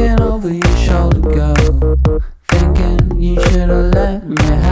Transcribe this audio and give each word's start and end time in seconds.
Looking 0.00 0.22
over 0.22 0.50
your 0.50 0.76
shoulder, 0.78 1.20
girl. 1.20 2.24
Thinking 2.48 3.20
you 3.20 3.38
should've 3.38 3.92
let 3.92 4.26
me 4.26 4.42
have. 4.42 4.69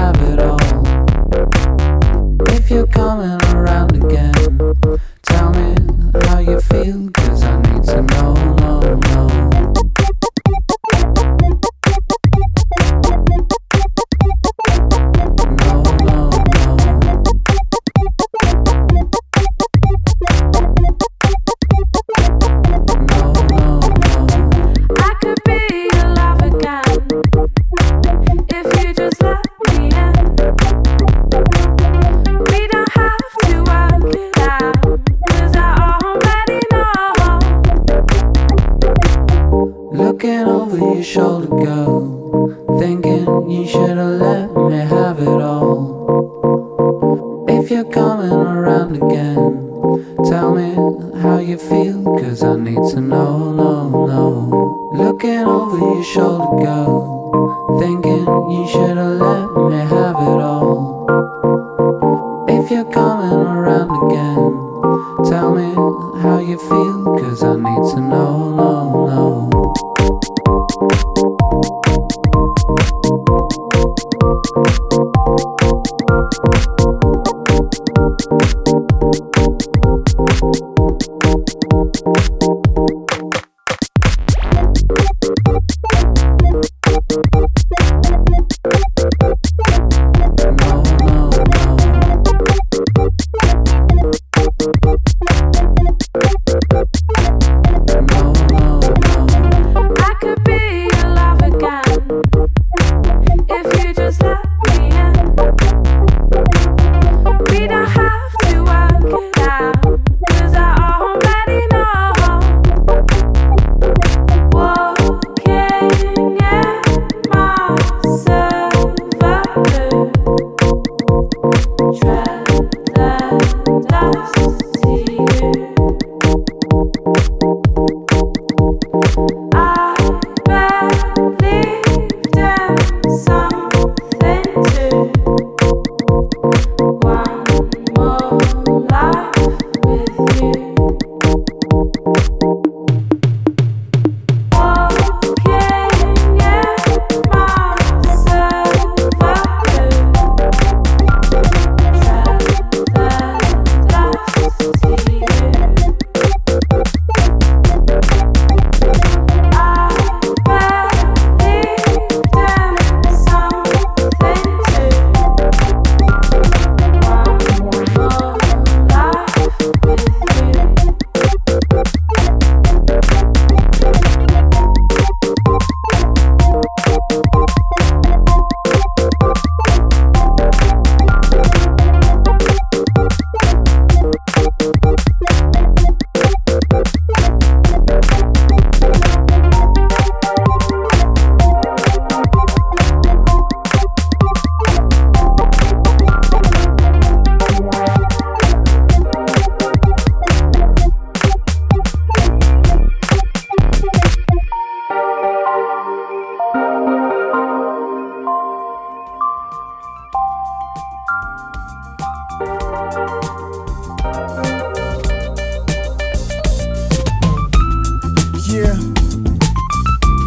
Looking 40.18 40.48
over 40.48 40.76
your 40.76 41.02
shoulder, 41.04 41.46
girl. 41.46 42.78
Thinking 42.80 43.48
you 43.48 43.64
should 43.64 43.96
have 43.96 44.20
let 44.20 44.52
me 44.52 44.78
have 44.78 45.20
it 45.20 45.28
all. 45.28 47.46
If 47.48 47.70
you're 47.70 47.84
coming 47.84 48.32
around 48.32 48.96
again, 48.96 50.24
tell 50.28 50.56
me 50.56 50.74
how 51.22 51.38
you 51.38 51.56
feel, 51.56 52.02
cause 52.18 52.42
I 52.42 52.56
need 52.56 52.82
to 52.94 53.00
know, 53.00 53.52
no, 53.52 54.06
no. 54.08 54.90
Looking 54.92 55.44
over 55.44 55.78
your 55.78 56.02
shoulder, 56.02 56.64
girl. 56.64 57.78
Thinking 57.78 58.26
you 58.26 58.66
should 58.66 58.96
have 58.96 59.20
let 59.20 59.54
me 59.70 59.76
have 59.76 60.16
it 60.16 60.42
all. 60.42 60.47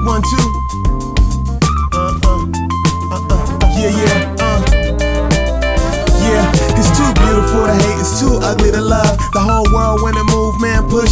One, 0.04 0.22
two, 0.24 0.51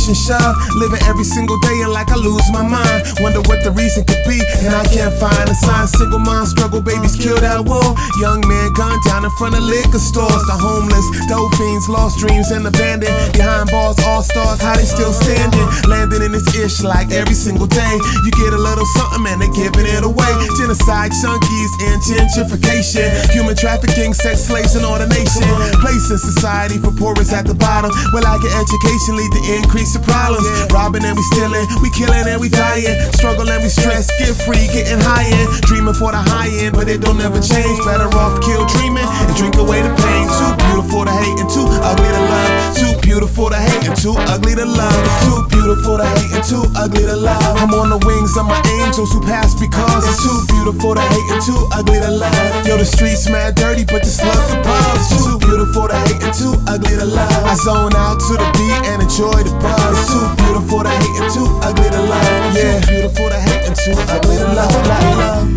and. 0.10 0.56
Living 0.76 1.02
every 1.06 1.24
single 1.24 1.60
day 1.62 1.78
and 1.86 1.94
like 1.94 2.10
I 2.10 2.18
lose 2.18 2.46
my 2.52 2.66
mind. 2.66 3.06
Wonder 3.22 3.42
what 3.46 3.62
the 3.62 3.72
reason 3.72 4.06
could 4.06 4.22
be, 4.26 4.42
and 4.66 4.74
I 4.74 4.86
can't 4.90 5.14
find 5.22 5.46
a 5.50 5.54
sign. 5.54 5.88
Single 5.88 6.20
mom 6.20 6.46
struggle, 6.46 6.82
babies 6.82 7.16
killed 7.16 7.44
at 7.44 7.62
war. 7.62 7.86
Young 8.18 8.42
man 8.48 8.74
gunned 8.74 9.04
down 9.06 9.26
in 9.26 9.32
front 9.38 9.54
of 9.54 9.62
liquor 9.62 10.02
stores. 10.02 10.44
The 10.50 10.58
homeless, 10.58 11.06
dope 11.30 11.54
fiends, 11.56 11.90
lost 11.90 12.18
dreams 12.18 12.50
and 12.50 12.66
abandoned. 12.66 13.14
Behind 13.34 13.70
bars, 13.70 13.98
all 14.06 14.24
stars, 14.26 14.62
how 14.62 14.76
they 14.76 14.86
still 14.86 15.14
standing. 15.14 15.68
Landing 15.86 16.26
in 16.26 16.32
this 16.34 16.48
ish 16.58 16.82
like 16.82 17.12
every 17.14 17.38
single 17.38 17.68
day. 17.68 17.96
You 18.26 18.32
get 18.34 18.54
a 18.54 18.62
little 18.62 18.86
something 18.98 19.26
and 19.30 19.42
they 19.42 19.52
giving 19.54 19.86
it 19.86 20.02
away. 20.02 20.32
Genocide, 20.58 21.14
chunkies, 21.22 21.72
and 21.86 21.98
gentrification. 22.02 23.06
Human 23.30 23.56
trafficking, 23.56 24.14
sex 24.14 24.50
slaves, 24.50 24.74
and 24.74 24.86
ordination. 24.86 25.46
Placing 25.82 26.18
society 26.18 26.82
for 26.82 26.94
poor 26.94 27.14
is 27.22 27.34
at 27.34 27.46
the 27.46 27.54
bottom. 27.54 27.94
Will 28.14 28.26
I 28.26 28.42
get 28.42 28.54
education 28.58 29.14
lead 29.18 29.32
to 29.38 29.42
increase 29.60 29.99
of 30.00 30.06
problems. 30.08 30.48
Robbing 30.72 31.04
and 31.04 31.16
we 31.16 31.24
stealing, 31.36 31.66
we 31.84 31.90
killing 31.92 32.26
and 32.28 32.40
we 32.40 32.50
dying. 32.50 32.96
Struggle 33.14 33.50
and 33.50 33.62
we 33.64 33.70
stress, 33.70 34.08
get 34.20 34.36
free, 34.48 34.68
getting 34.72 35.00
high 35.00 35.28
end. 35.28 35.62
Dreaming 35.68 35.94
for 35.94 36.12
the 36.12 36.22
high 36.22 36.50
end, 36.64 36.76
but 36.76 36.88
it 36.88 37.02
don't 37.02 37.20
ever 37.20 37.40
change. 37.40 37.78
Better 37.84 38.08
off 38.16 38.40
kill 38.42 38.66
dreaming 38.66 39.06
and 39.06 39.36
drink 39.36 39.56
away 39.58 39.82
the 39.84 39.92
pain. 39.92 40.26
Too 40.40 40.52
beautiful 40.68 41.06
to 41.06 41.12
hate 41.12 41.40
and 41.40 41.50
too 41.50 41.68
ugly 41.68 42.10
to 42.10 42.22
love. 42.24 42.50
Too 42.76 42.89
beautiful 43.10 43.50
to 43.50 43.58
hate 43.58 43.90
and 43.90 43.98
too 43.98 44.14
ugly 44.30 44.54
to 44.54 44.66
love. 44.66 44.94
Too 45.26 45.42
beautiful 45.50 45.98
to 45.98 46.06
hate 46.06 46.30
and 46.30 46.46
too 46.46 46.62
ugly 46.78 47.02
to 47.10 47.18
love. 47.18 47.58
I'm 47.58 47.74
on 47.74 47.90
the 47.90 47.98
wings 48.06 48.38
of 48.38 48.46
my 48.46 48.62
angels 48.86 49.10
who 49.10 49.20
pass 49.26 49.58
because 49.58 50.06
it's 50.06 50.22
too 50.22 50.46
beautiful 50.54 50.94
to 50.94 51.02
hate 51.02 51.30
and 51.34 51.42
too 51.42 51.58
ugly 51.74 51.98
to 52.06 52.12
love. 52.12 52.68
Yo, 52.70 52.78
the 52.78 52.86
streets 52.86 53.26
mad 53.28 53.56
dirty, 53.56 53.82
but 53.82 54.06
this 54.06 54.22
love 54.22 54.46
the 54.54 54.62
buzz. 54.62 55.26
Too 55.26 55.42
beautiful 55.42 55.90
to 55.90 55.98
hate 56.06 56.22
and 56.22 56.34
too 56.38 56.54
ugly 56.70 57.02
to 57.02 57.06
love. 57.10 57.34
I 57.50 57.58
zone 57.58 57.98
out 57.98 58.22
to 58.30 58.38
the 58.38 58.46
beat 58.54 58.78
and 58.94 59.02
enjoy 59.02 59.42
the 59.42 59.58
buzz. 59.58 59.98
Too 60.06 60.30
beautiful 60.46 60.86
to 60.86 60.94
hate 60.94 61.18
and 61.18 61.34
too 61.34 61.50
ugly 61.66 61.90
to 61.90 62.02
love. 62.06 62.54
Yeah, 62.54 62.78
too 62.78 62.94
beautiful 62.94 63.26
to 63.34 63.40
hate 63.42 63.66
and 63.66 63.74
too 63.74 63.98
ugly 64.14 64.38
to 64.38 64.48
love. 64.54 64.70
Love, 64.86 65.18
love. 65.18 65.50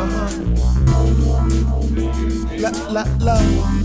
Uh-huh. 0.00 0.32
La, 2.56 3.04
la, 3.20 3.75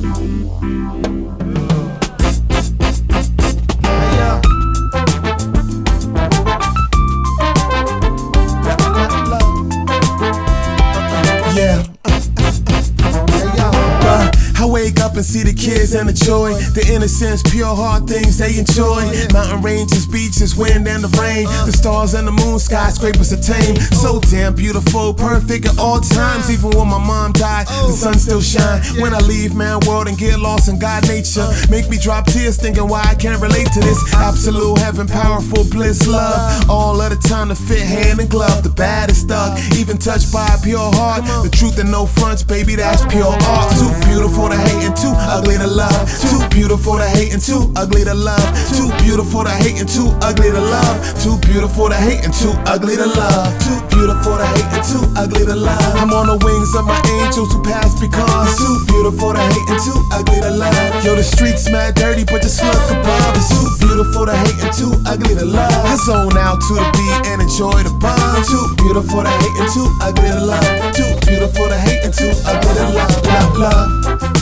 see 15.32 15.44
the 15.48 15.56
kids 15.56 15.96
and 15.96 16.10
the 16.10 16.14
joy. 16.14 16.52
The 16.76 16.84
innocence, 16.92 17.40
pure 17.40 17.72
heart 17.72 18.04
things 18.04 18.38
they 18.38 18.60
enjoy. 18.60 19.08
Mountain 19.32 19.62
ranges, 19.64 20.06
beaches, 20.06 20.58
wind 20.60 20.84
and 20.88 21.04
the 21.08 21.12
rain. 21.16 21.48
The 21.64 21.72
stars 21.72 22.14
and 22.14 22.28
the 22.28 22.36
moon, 22.36 22.60
skyscrapers 22.60 23.32
tame. 23.40 23.80
So 23.96 24.20
damn 24.20 24.54
beautiful, 24.54 25.14
perfect 25.14 25.72
at 25.72 25.80
all 25.80 26.02
times. 26.02 26.52
Even 26.52 26.76
when 26.76 26.92
my 26.92 27.00
mom 27.00 27.32
died, 27.32 27.68
the 27.88 27.96
sun 27.96 28.20
still 28.20 28.42
shine. 28.42 28.84
When 29.00 29.14
I 29.14 29.20
leave 29.20 29.56
man 29.56 29.80
world 29.88 30.08
and 30.12 30.18
get 30.18 30.38
lost 30.40 30.68
in 30.68 30.80
God 30.80 31.08
nature, 31.08 31.48
make 31.72 31.88
me 31.88 31.98
drop 31.98 32.28
tears 32.28 32.58
thinking 32.58 32.88
why 32.88 33.02
I 33.08 33.16
can't 33.16 33.42
relate 33.42 33.72
to 33.72 33.80
this. 33.80 34.00
Absolute 34.14 34.80
heaven, 34.80 35.08
powerful 35.08 35.64
bliss, 35.72 36.08
love. 36.08 36.70
All 36.70 37.00
of 37.00 37.10
the 37.10 37.16
time 37.16 37.48
to 37.50 37.56
fit 37.56 37.80
hand 37.80 38.20
and 38.20 38.30
glove. 38.30 38.64
The 38.64 38.76
baddest 38.76 39.30
thug, 39.30 39.58
even 39.80 39.98
touched 39.98 40.34
by 40.34 40.44
a 40.52 40.60
pure 40.60 40.92
heart. 41.00 41.24
The 41.24 41.50
truth 41.50 41.80
and 41.80 41.90
no 41.90 42.06
fronts, 42.06 42.44
baby, 42.44 42.76
that's 42.76 43.06
pure 43.08 43.32
art. 43.48 43.72
Too 43.80 43.92
beautiful 44.12 44.50
to 44.50 44.58
hate 44.58 44.92
and 44.92 44.98
too 44.98 45.21
ugly 45.30 45.58
to 45.58 45.68
love. 45.68 46.10
Too 46.22 46.42
beautiful 46.50 46.98
to 46.98 47.08
hate 47.08 47.34
and 47.34 47.42
too 47.42 47.72
ugly 47.76 48.04
to 48.04 48.14
love. 48.14 48.44
Too 48.74 48.90
beautiful 49.04 49.44
to 49.44 49.52
hate 49.52 49.80
and 49.80 49.90
too 49.90 50.10
ugly 50.22 50.50
to 50.52 50.62
love. 50.62 50.98
Too 51.22 51.38
beautiful 51.46 51.90
to 51.90 51.96
hate 51.96 52.24
and 52.26 52.34
too 52.34 52.54
ugly 52.66 52.96
to 52.98 53.06
love. 53.06 53.52
Too 53.62 53.78
beautiful 53.94 54.38
to 54.38 54.46
hate 54.46 54.70
and 54.74 54.84
too 54.86 55.04
ugly 55.18 55.46
to 55.46 55.56
love. 55.56 55.94
I'm 56.00 56.12
on 56.14 56.28
the 56.28 56.38
wings 56.42 56.74
of 56.76 56.86
my 56.86 57.00
angels 57.22 57.52
who 57.54 57.62
pass 57.64 57.94
because 58.00 58.58
too 58.58 58.76
beautiful 58.88 59.34
to 59.34 59.42
hate 59.42 59.68
and 59.70 59.82
too 59.84 60.00
ugly 60.12 60.40
to 60.42 60.52
love. 60.52 61.06
Yo, 61.06 61.16
the 61.16 61.24
streets 61.24 61.70
mad 61.70 61.96
dirty, 61.96 62.24
but 62.24 62.42
just 62.42 62.64
look 62.64 62.82
above. 62.92 63.36
It's 63.38 63.50
too 63.50 63.68
beautiful 63.86 64.26
to 64.26 64.36
hate 64.36 64.58
and 64.64 64.74
too 64.74 64.94
ugly 65.06 65.36
to 65.36 65.46
love. 65.46 65.72
I 65.86 65.96
zone 66.06 66.38
out 66.38 66.62
to 66.62 66.74
the 66.76 66.88
beat 66.98 67.20
and 67.30 67.42
enjoy 67.42 67.84
the 67.84 67.94
buzz. 68.02 68.48
Too 68.48 68.66
beautiful 68.82 69.24
to 69.24 69.30
hate 69.30 69.56
and 69.60 69.70
too 69.74 69.88
ugly 70.02 70.30
to 70.30 70.42
love. 70.42 70.94
Too 70.96 71.12
beautiful 71.28 71.68
to 71.68 71.78
hate 71.78 72.04
and 72.04 72.14
too 72.14 72.32
ugly 72.46 72.74
to 72.76 72.86
love. 72.96 73.26
Love, 73.26 73.58
love. 73.58 74.41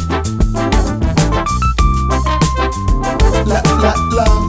that 3.82 3.98
love. 4.12 4.49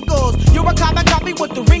me 1.23 1.33
with 1.33 1.53
the 1.53 1.61
ring 1.63 1.80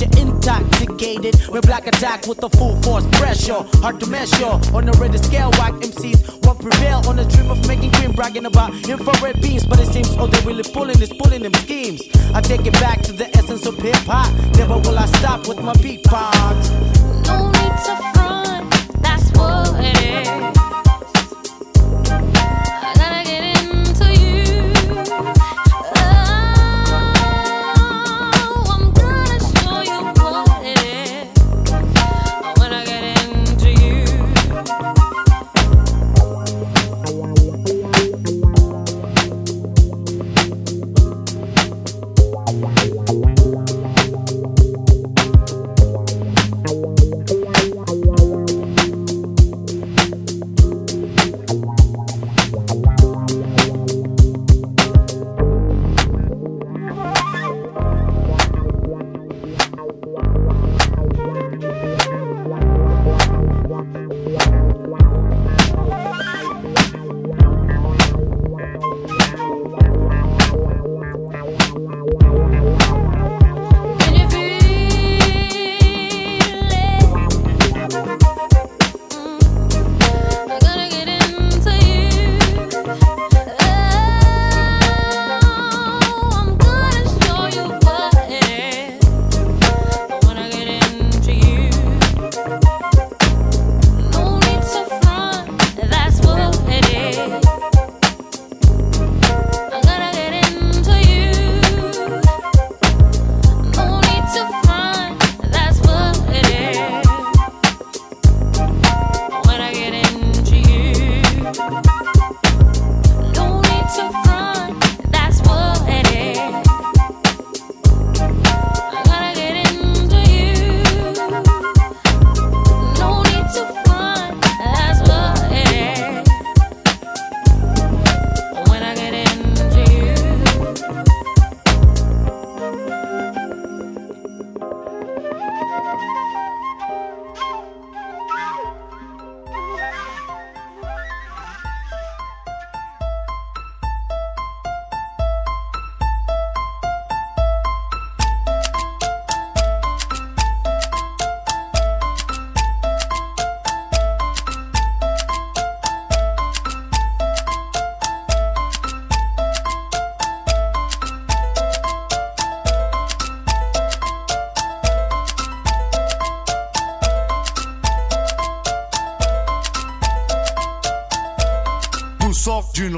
get 0.01 0.17
you 0.17 0.21
intoxicated. 0.23 1.35
Black 1.61 1.87
attack 1.87 2.27
with 2.27 2.39
the 2.39 2.49
full 2.49 2.75
force 2.81 3.05
pressure, 3.11 3.63
hard 3.81 3.99
to 3.99 4.07
measure 4.09 4.59
on 4.75 4.85
the 4.85 4.97
rated 4.99 5.23
scale. 5.23 5.51
Whack 5.51 5.73
MCs 5.73 6.45
won't 6.45 6.59
prevail 6.59 7.01
on 7.07 7.15
the 7.17 7.25
dream 7.25 7.51
of 7.51 7.65
making 7.67 7.91
green, 7.91 8.11
bragging 8.11 8.45
about 8.45 8.73
infrared 8.89 9.41
beams, 9.41 9.65
but 9.65 9.79
it 9.79 9.87
seems 9.87 10.09
all 10.17 10.27
they're 10.27 10.41
really 10.41 10.63
pulling 10.63 10.99
is 11.01 11.13
pulling 11.13 11.43
them 11.43 11.53
schemes. 11.53 12.01
I 12.33 12.41
take 12.41 12.65
it 12.65 12.73
back 12.73 13.01
to 13.03 13.13
the 13.13 13.27
essence 13.37 13.65
of 13.65 13.77
hip 13.77 13.95
hop. 14.07 14.33
Never 14.57 14.77
will 14.77 14.97
I 14.97 15.05
stop 15.05 15.47
with 15.47 15.61
my 15.61 15.73
beat 15.81 16.03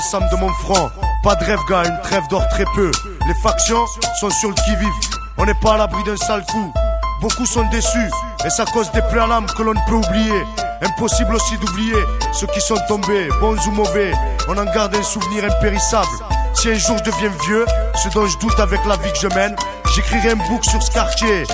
De 0.00 0.36
mon 0.36 0.52
front. 0.54 0.90
Pas 1.22 1.34
de 1.34 1.44
rêve, 1.44 1.58
gars, 1.68 1.82
une 1.84 2.00
trêve 2.02 2.26
d'or 2.28 2.46
très 2.48 2.64
peu. 2.74 2.90
Les 3.26 3.34
factions 3.42 3.84
sont 4.18 4.30
sur 4.30 4.48
le 4.48 4.54
qui-vive. 4.54 4.88
On 5.36 5.44
n'est 5.44 5.54
pas 5.54 5.74
à 5.74 5.76
l'abri 5.76 6.02
d'un 6.04 6.16
sale 6.16 6.42
coup. 6.46 6.72
Beaucoup 7.20 7.44
sont 7.44 7.68
déçus, 7.68 8.10
et 8.44 8.50
ça 8.50 8.64
cause 8.72 8.90
des 8.92 9.02
plaies 9.02 9.20
à 9.20 9.26
l'âme 9.26 9.46
que 9.46 9.62
l'on 9.62 9.74
ne 9.74 9.86
peut 9.86 9.96
oublier. 9.96 10.42
Impossible 10.82 11.34
aussi 11.34 11.58
d'oublier 11.58 12.02
ceux 12.32 12.46
qui 12.46 12.62
sont 12.62 12.78
tombés, 12.88 13.28
bons 13.40 13.58
ou 13.66 13.70
mauvais. 13.72 14.12
On 14.48 14.56
en 14.56 14.64
garde 14.64 14.94
un 14.96 15.02
souvenir 15.02 15.44
impérissable. 15.44 16.08
Si 16.54 16.70
un 16.70 16.74
jour 16.74 16.96
je 16.98 17.10
deviens 17.10 17.32
vieux, 17.46 17.66
ce 17.94 18.08
dont 18.08 18.26
je 18.26 18.38
doute 18.38 18.58
avec 18.58 18.80
la 18.86 18.96
vie 18.96 19.12
que 19.12 19.18
je 19.18 19.28
mène, 19.34 19.54
j'écrirai 19.94 20.30
un 20.30 20.48
book 20.48 20.64
sur 20.64 20.82
ce 20.82 20.90
quartier. 20.90 21.44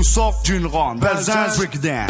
Tout 0.00 0.04
sort 0.04 0.40
d'une 0.44 0.64
ronde, 0.64 1.00
Belzins 1.00 1.54
Breakdown. 1.58 2.06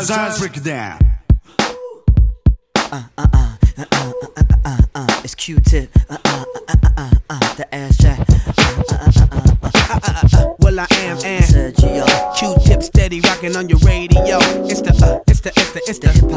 Belsunce 0.00 0.38
Breakdown. 0.38 0.98
It's 5.22 5.34
Q-tip, 5.34 5.90
uh, 6.08 6.16
uh, 6.24 6.44
uh, 6.68 6.76
uh, 6.88 6.92
uh, 7.04 7.12
uh, 7.28 7.54
the 7.56 7.68
ass 7.74 7.98
jack. 7.98 8.18
Uh, 8.18 8.34
uh, 8.56 9.04
uh, 9.62 9.70
uh, 9.74 10.00
uh, 10.02 10.22
uh, 10.32 10.54
Well, 10.60 10.80
I 10.80 10.86
am, 11.04 11.18
and 11.22 11.76
Q-tip 12.34 12.82
steady 12.82 13.20
rocking 13.20 13.56
on 13.56 13.68
your 13.68 13.78
radio. 13.80 14.38
It's 14.64 14.80
the, 14.80 14.98
uh, 15.04 15.20
it's 15.28 15.40
the, 15.40 15.50
it's 15.54 15.72
the, 15.72 15.82
it's 15.86 15.98
the 15.98 16.29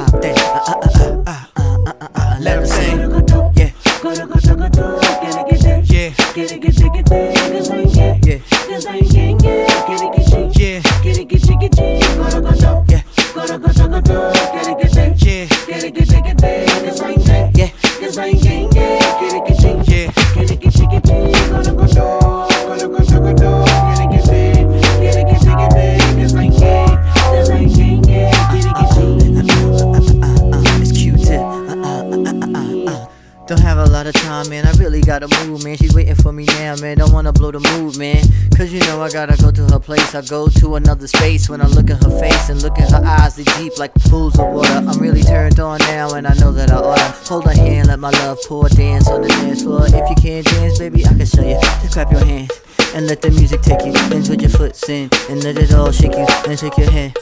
wanna 37.44 37.60
the 37.60 37.78
move, 37.78 37.98
man. 37.98 38.24
Cause 38.56 38.72
you 38.72 38.80
know 38.82 39.02
I 39.02 39.10
gotta 39.10 39.36
go 39.42 39.52
to 39.52 39.66
her 39.74 39.80
place. 39.80 40.16
I 40.16 40.22
go 40.22 40.48
to 40.48 40.76
another 40.76 41.08
space 41.08 41.50
when 41.50 41.62
I 41.62 41.68
look 41.68 41.90
at 41.90 42.02
her 42.04 42.20
face 42.20 42.50
and 42.50 42.62
look 42.62 42.80
at 42.80 42.92
her 42.92 43.04
eyes. 43.04 43.36
They 43.36 43.44
deep 43.58 43.78
like 43.78 43.94
pools 43.96 44.40
of 44.40 44.54
water. 44.54 44.84
I'm 44.88 45.00
really 45.00 45.24
turned 45.24 45.60
on 45.60 45.80
now, 45.80 46.14
and 46.14 46.26
I 46.26 46.34
know 46.36 46.52
that 46.54 46.72
I 46.72 46.78
oughta 46.78 47.12
hold 47.28 47.46
her 47.46 47.54
hand, 47.54 47.88
let 47.88 48.00
my 48.00 48.12
love 48.12 48.40
pour, 48.48 48.70
dance 48.70 49.08
on 49.10 49.22
the 49.22 49.28
dance 49.28 49.64
floor. 49.64 49.86
If 49.88 50.10
you 50.10 50.16
can't 50.16 50.46
dance, 50.46 50.80
baby, 50.80 51.06
I 51.06 51.10
can 51.10 51.26
show 51.26 51.44
you. 51.44 51.60
Just 51.82 51.94
clap 51.94 52.12
your 52.12 52.24
hands 52.24 52.52
and 52.96 53.08
let 53.08 53.22
the 53.22 53.32
music 53.32 53.62
take 53.62 53.84
you. 53.86 53.92
Then 53.92 54.24
put 54.24 54.42
your 54.42 54.50
foot 54.50 54.90
in 54.90 55.10
and 55.30 55.44
let 55.44 55.58
it 55.58 55.74
all 55.74 55.92
shake 55.92 56.16
you. 56.16 56.26
Then 56.46 56.58
shake 56.58 56.78
your 56.78 56.92
head 56.92 57.14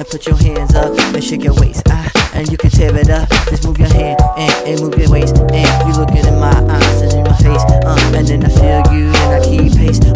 and 0.00 0.08
put 0.08 0.26
your 0.26 0.36
hands 0.36 0.74
up 0.74 0.98
and 0.98 1.22
shake 1.22 1.44
your 1.44 1.54
waist. 1.56 1.82
Ah, 1.90 2.10
and 2.34 2.50
you 2.50 2.56
can 2.56 2.70
tear 2.70 2.96
it 2.96 3.10
up. 3.10 3.28
Just 3.50 3.66
move 3.66 3.78
your 3.78 3.88
hand 3.88 4.18
and, 4.38 4.68
and 4.68 4.80
move 4.80 4.98
your 4.98 5.10
waist. 5.10 5.36
And 5.36 5.88
you 5.88 6.00
looking 6.00 6.24
in 6.24 6.40
my 6.40 6.56
eyes 6.72 7.02
and 7.02 7.12
in 7.12 7.24
my 7.24 7.36
face. 7.36 7.62
Uh, 7.84 8.12
and 8.14 8.26
then 8.26 8.42
I 8.42 8.48
feel 8.48 8.94
you 8.96 9.08
and 9.08 9.34
I 9.34 9.44
keep 9.44 9.76
pace. 9.76 10.09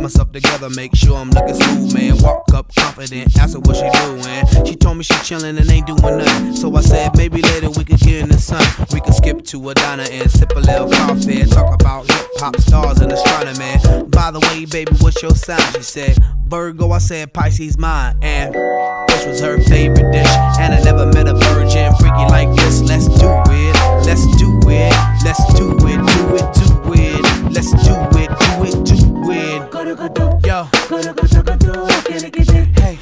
Get 0.00 0.02
myself 0.02 0.32
together, 0.32 0.70
make 0.70 0.94
sure 0.94 1.16
I'm 1.16 1.30
looking 1.30 1.54
smooth, 1.54 1.94
man. 1.94 2.16
Walk 2.22 2.44
up 2.54 2.74
confident, 2.74 3.36
ask 3.38 3.54
her 3.54 3.60
what 3.60 3.76
she 3.76 3.88
doing. 4.00 4.66
She 4.66 4.74
told 4.76 4.96
me 4.96 5.04
she 5.04 5.14
chillin' 5.14 5.58
and 5.58 5.70
ain't 5.70 5.86
doing 5.86 6.00
nothing. 6.00 6.56
So 6.56 6.74
I 6.74 6.80
said, 6.80 7.16
maybe 7.16 7.42
later 7.42 7.70
we 7.70 7.84
could 7.84 8.00
get 8.00 8.22
in 8.22 8.28
the 8.28 8.38
sun. 8.38 8.64
We 8.92 9.00
could 9.00 9.14
skip 9.14 9.44
to 9.44 9.70
a 9.70 9.74
diner 9.74 10.06
and 10.10 10.30
sip 10.30 10.52
a 10.56 10.60
little 10.60 10.90
coffee. 10.90 11.44
Talk 11.44 11.74
about 11.74 12.10
hip 12.10 12.26
hop 12.36 12.56
stars 12.60 13.00
and 13.00 13.12
astronomy. 13.12 14.06
By 14.08 14.30
the 14.30 14.40
way, 14.40 14.64
baby, 14.64 14.92
what's 15.00 15.22
your 15.22 15.34
sign? 15.34 15.60
She 15.74 15.82
said, 15.82 16.18
Virgo, 16.46 16.90
I 16.92 16.98
said 16.98 17.32
Pisces 17.32 17.76
mine. 17.76 18.16
And 18.22 18.54
this 19.08 19.26
was 19.26 19.40
her 19.40 19.60
favorite 19.64 20.12
dish. 20.12 20.32
And 20.58 20.74
I 20.74 20.82
never 20.82 21.06
met 21.06 21.28
a 21.28 21.34
virgin 21.34 21.94
freaky 21.96 22.26
like 22.32 22.48
this. 22.56 22.80
Let's 22.80 23.06
do 23.06 23.28
it, 23.52 23.74
let's 24.06 24.24
do 24.36 24.60
it, 24.68 24.92
let's 25.24 25.44
do 25.54 25.76
it, 25.86 26.00
do 26.00 26.36
it, 26.36 26.54
do 26.54 26.92
it. 26.94 27.40
Let's 27.50 27.72
do 27.72 27.92
it, 27.92 28.09
do 28.38 28.64
it, 28.64 28.84
do 28.84 29.30
it. 29.32 30.46
Yo. 30.46 30.68
Hey. 32.80 32.98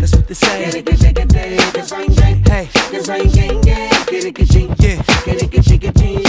That's 0.00 0.12
what 0.14 0.26
they 0.28 0.34
say. 0.34 0.64
Hey. 2.48 2.68
Yeah. 4.80 6.23